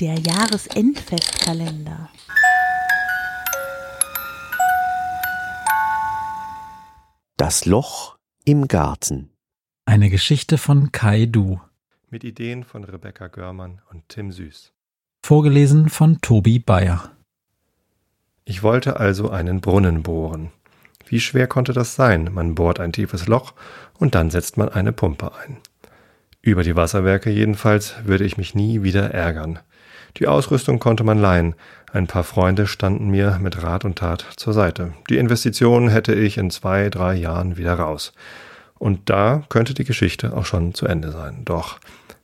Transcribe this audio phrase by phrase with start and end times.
[0.00, 2.08] Der Jahresendfestkalender.
[7.36, 9.30] Das Loch im Garten.
[9.86, 11.60] Eine Geschichte von Kai Du.
[12.10, 14.72] Mit Ideen von Rebecca Görmann und Tim Süß.
[15.26, 17.10] Vorgelesen von Tobi Bayer.
[18.44, 20.52] Ich wollte also einen Brunnen bohren.
[21.06, 22.30] Wie schwer konnte das sein?
[22.32, 23.52] Man bohrt ein tiefes Loch
[23.98, 25.56] und dann setzt man eine Pumpe ein.
[26.40, 29.58] Über die Wasserwerke jedenfalls würde ich mich nie wieder ärgern.
[30.16, 31.54] Die Ausrüstung konnte man leihen.
[31.92, 34.92] Ein paar Freunde standen mir mit Rat und Tat zur Seite.
[35.08, 38.12] Die Investition hätte ich in zwei, drei Jahren wieder raus.
[38.78, 41.42] Und da könnte die Geschichte auch schon zu Ende sein.
[41.44, 41.78] Doch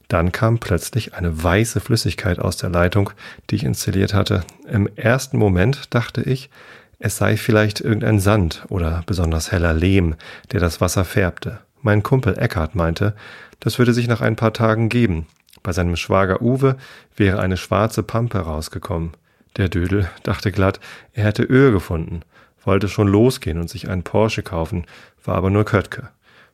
[0.09, 3.11] dann kam plötzlich eine weiße Flüssigkeit aus der Leitung,
[3.51, 4.45] die ich installiert hatte.
[4.69, 6.51] Im ersten Moment dachte ich,
[6.99, 10.15] es sei vielleicht irgendein Sand oder besonders heller Lehm,
[10.53, 11.61] der das Wasser färbte.
[11.83, 13.15] Mein Kumpel Eckhard meinte,
[13.61, 15.27] das würde sich nach ein paar Tagen geben.
[15.65, 16.77] Bei seinem Schwager Uwe
[17.17, 19.13] wäre eine schwarze Pampe rausgekommen.
[19.57, 20.79] Der Dödel dachte glatt,
[21.15, 22.21] er hätte Öl gefunden,
[22.65, 24.85] wollte schon losgehen und sich einen Porsche kaufen,
[25.25, 26.11] war aber nur Köttke.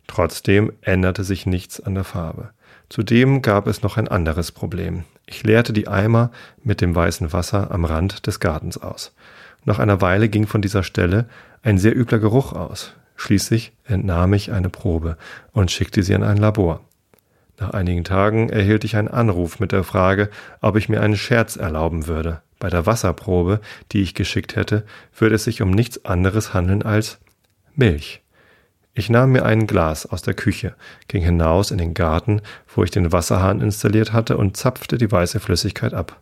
[0.06, 2.50] Trotzdem änderte sich nichts an der Farbe.
[2.88, 5.04] Zudem gab es noch ein anderes Problem.
[5.26, 6.30] Ich leerte die Eimer
[6.62, 9.12] mit dem weißen Wasser am Rand des Gartens aus.
[9.64, 11.28] Nach einer Weile ging von dieser Stelle
[11.62, 12.94] ein sehr übler Geruch aus.
[13.16, 15.16] Schließlich entnahm ich eine Probe
[15.52, 16.80] und schickte sie an ein Labor.
[17.60, 20.30] Nach einigen Tagen erhielt ich einen Anruf mit der Frage,
[20.62, 22.40] ob ich mir einen Scherz erlauben würde.
[22.58, 23.60] Bei der Wasserprobe,
[23.92, 24.84] die ich geschickt hätte,
[25.16, 27.18] würde es sich um nichts anderes handeln als
[27.74, 28.22] Milch.
[28.94, 30.74] Ich nahm mir ein Glas aus der Küche,
[31.06, 32.40] ging hinaus in den Garten,
[32.74, 36.18] wo ich den Wasserhahn installiert hatte, und zapfte die weiße Flüssigkeit ab.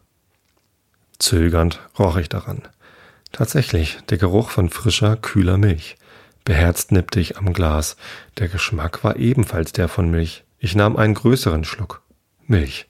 [1.20, 2.62] Zögernd roch ich daran.
[3.30, 5.96] Tatsächlich, der Geruch von frischer, kühler Milch.
[6.44, 7.96] Beherzt nippte ich am Glas.
[8.38, 10.44] Der Geschmack war ebenfalls der von Milch.
[10.60, 12.02] Ich nahm einen größeren Schluck.
[12.46, 12.86] Milch.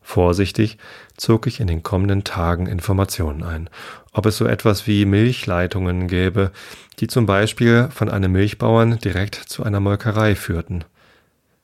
[0.00, 0.78] Vorsichtig
[1.16, 3.70] zog ich in den kommenden Tagen Informationen ein,
[4.12, 6.52] ob es so etwas wie Milchleitungen gäbe,
[7.00, 10.84] die zum Beispiel von einem Milchbauern direkt zu einer Molkerei führten.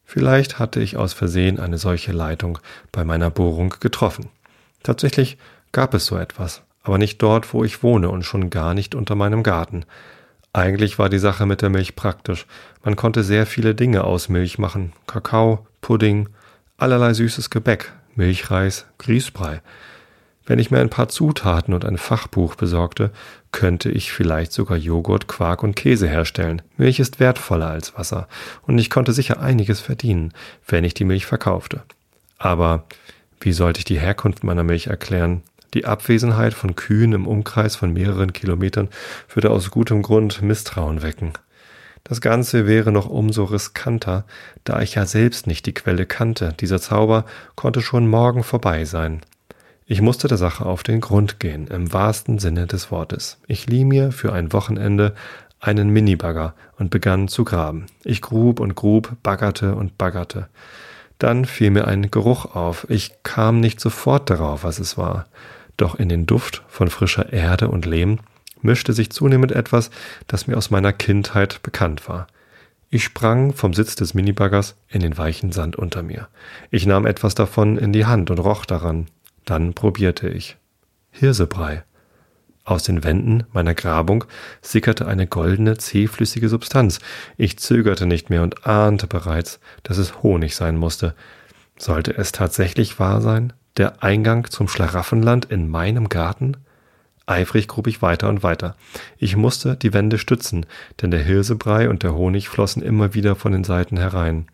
[0.05, 2.59] Vielleicht hatte ich aus Versehen eine solche Leitung
[2.91, 4.31] bei meiner Bohrung getroffen.
[4.83, 5.39] Tatsächlich
[5.71, 9.15] gab es so etwas, aber nicht dort, wo ich wohne und schon gar nicht unter
[9.15, 9.85] meinem Garten.
[10.53, 12.47] Eigentlich war die Sache mit der Milch praktisch.
[12.83, 14.93] Man konnte sehr viele Dinge aus Milch machen.
[15.07, 16.29] Kakao, Pudding,
[16.77, 19.61] allerlei süßes Gebäck, Milchreis, Grießbrei.
[20.47, 23.13] Wenn ich mir ein paar Zutaten und ein Fachbuch besorgte,
[23.53, 26.63] könnte ich vielleicht sogar Joghurt, Quark und Käse herstellen.
[26.77, 28.27] Milch ist wertvoller als Wasser,
[28.67, 30.33] und ich konnte sicher einiges verdienen,
[30.67, 31.83] wenn ich die Milch verkaufte.
[32.39, 32.87] Aber
[33.41, 35.43] wie sollte ich die Herkunft meiner Milch erklären?
[35.75, 38.89] Die Abwesenheit von Kühen im Umkreis von mehreren Kilometern
[39.33, 41.33] würde aus gutem Grund Misstrauen wecken.
[42.05, 44.25] Das Ganze wäre noch umso riskanter,
[44.65, 46.55] da ich ja selbst nicht die Quelle kannte.
[46.59, 49.21] Dieser Zauber konnte schon morgen vorbei sein.
[49.87, 53.39] Ich musste der Sache auf den Grund gehen, im wahrsten Sinne des Wortes.
[53.47, 55.15] Ich lieh mir für ein Wochenende
[55.61, 57.87] einen Minibagger und begann zu graben.
[58.03, 60.49] Ich grub und grub, baggerte und baggerte.
[61.19, 62.87] Dann fiel mir ein Geruch auf.
[62.89, 65.27] Ich kam nicht sofort darauf, was es war.
[65.81, 68.19] Doch in den Duft von frischer Erde und Lehm
[68.61, 69.91] mischte sich zunehmend etwas,
[70.27, 72.27] das mir aus meiner Kindheit bekannt war.
[72.91, 76.29] Ich sprang vom Sitz des Minibaggers in den weichen Sand unter mir.
[76.71, 79.07] Ich nahm etwas davon in die Hand und roch daran.
[79.47, 80.59] Dann probierte ich.
[81.13, 81.83] Hirsebrei.
[82.65, 84.25] Aus den Wänden meiner Grabung
[84.61, 86.99] sickerte eine goldene, zähflüssige Substanz.
[87.39, 91.15] Ich zögerte nicht mehr und ahnte bereits, dass es Honig sein musste.
[91.79, 93.55] Sollte es tatsächlich wahr sein?
[93.81, 96.59] Der Eingang zum Schlaraffenland in meinem Garten?
[97.25, 98.77] Eifrig grub ich weiter und weiter.
[99.17, 100.67] Ich musste die Wände stützen,
[101.01, 104.49] denn der Hirsebrei und der Honig flossen immer wieder von den Seiten herein.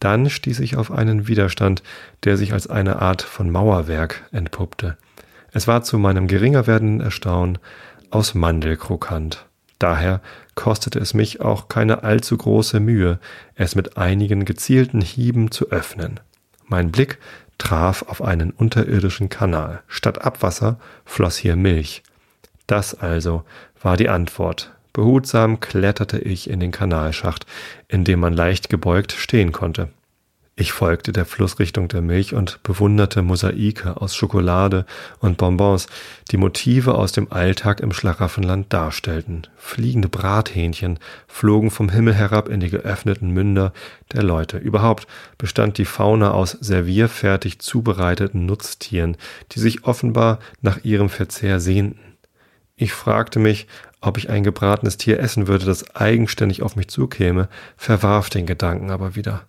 [0.00, 1.82] Dann stieß ich auf einen Widerstand,
[2.24, 4.96] der sich als eine Art von Mauerwerk entpuppte.
[5.52, 7.58] Es war zu meinem geringer werdenden Erstaunen
[8.08, 9.44] aus Mandelkrokant.
[9.78, 10.22] Daher
[10.54, 13.18] kostete es mich auch keine allzu große Mühe,
[13.54, 16.20] es mit einigen gezielten Hieben zu öffnen.
[16.72, 17.18] Mein Blick
[17.58, 19.82] traf auf einen unterirdischen Kanal.
[19.88, 22.02] Statt Abwasser floss hier Milch.
[22.66, 23.44] Das also
[23.82, 24.72] war die Antwort.
[24.94, 27.44] Behutsam kletterte ich in den Kanalschacht,
[27.88, 29.90] in dem man leicht gebeugt stehen konnte.
[30.54, 34.84] Ich folgte der Flussrichtung der Milch und bewunderte Mosaike aus Schokolade
[35.18, 35.86] und Bonbons,
[36.30, 39.46] die Motive aus dem Alltag im Schlaraffenland darstellten.
[39.56, 43.72] Fliegende Brathähnchen flogen vom Himmel herab in die geöffneten Münder
[44.12, 44.58] der Leute.
[44.58, 45.06] Überhaupt
[45.38, 49.16] bestand die Fauna aus servierfertig zubereiteten Nutztieren,
[49.52, 52.18] die sich offenbar nach ihrem Verzehr sehnten.
[52.76, 53.66] Ich fragte mich,
[54.02, 58.90] ob ich ein gebratenes Tier essen würde, das eigenständig auf mich zukäme, verwarf den Gedanken
[58.90, 59.46] aber wieder.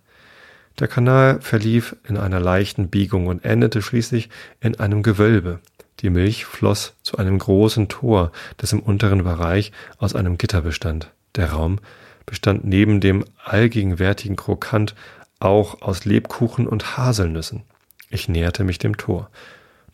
[0.80, 4.28] Der Kanal verlief in einer leichten Biegung und endete schließlich
[4.60, 5.60] in einem Gewölbe.
[6.00, 11.10] Die Milch floss zu einem großen Tor, das im unteren Bereich aus einem Gitter bestand.
[11.36, 11.78] Der Raum
[12.26, 14.94] bestand neben dem allgegenwärtigen Krokant
[15.38, 17.62] auch aus Lebkuchen und Haselnüssen.
[18.10, 19.30] Ich näherte mich dem Tor.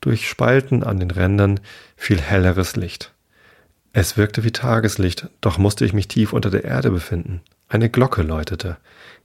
[0.00, 1.60] Durch Spalten an den Rändern
[1.96, 3.12] fiel helleres Licht.
[3.92, 7.42] Es wirkte wie Tageslicht, doch musste ich mich tief unter der Erde befinden.
[7.68, 8.76] Eine Glocke läutete.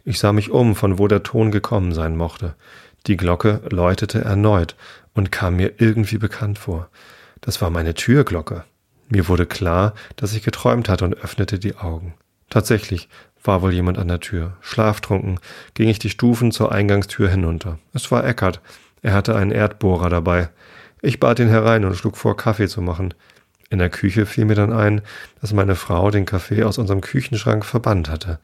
[0.05, 2.53] Ich sah mich um, von wo der Ton gekommen sein mochte.
[3.07, 4.75] Die Glocke läutete erneut
[5.15, 6.89] und kam mir irgendwie bekannt vor.
[7.41, 8.65] Das war meine Türglocke.
[9.09, 12.13] Mir wurde klar, dass ich geträumt hatte und öffnete die Augen.
[12.51, 13.09] Tatsächlich
[13.43, 14.57] war wohl jemand an der Tür.
[14.61, 15.39] Schlaftrunken
[15.73, 17.79] ging ich die Stufen zur Eingangstür hinunter.
[17.93, 18.61] Es war Eckart.
[19.01, 20.49] Er hatte einen Erdbohrer dabei.
[21.01, 23.15] Ich bat ihn herein und schlug vor, Kaffee zu machen.
[23.71, 25.01] In der Küche fiel mir dann ein,
[25.41, 28.39] dass meine Frau den Kaffee aus unserem Küchenschrank verbannt hatte.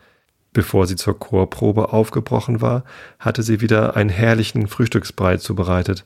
[0.53, 2.83] Bevor sie zur Chorprobe aufgebrochen war,
[3.19, 6.05] hatte sie wieder einen herrlichen Frühstücksbrei zubereitet.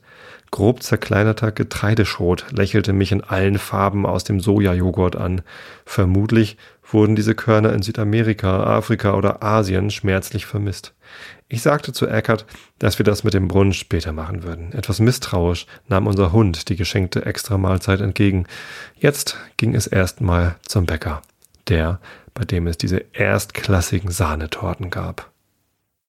[0.52, 5.42] Grob zerkleinerter Getreideschrot lächelte mich in allen Farben aus dem Sojajoghurt an.
[5.84, 6.58] Vermutlich
[6.90, 10.94] wurden diese Körner in Südamerika, Afrika oder Asien schmerzlich vermisst.
[11.50, 12.46] Ich sagte zu Eckert,
[12.78, 14.72] dass wir das mit dem Brunnen später machen würden.
[14.74, 18.46] Etwas misstrauisch nahm unser Hund die geschenkte Extramahlzeit entgegen.
[18.96, 21.24] Jetzt ging es erstmal zum Bäcker.
[21.68, 22.00] Der
[22.36, 25.32] bei dem es diese erstklassigen Sahnetorten gab.